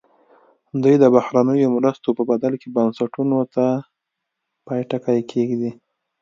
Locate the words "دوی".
0.83-0.95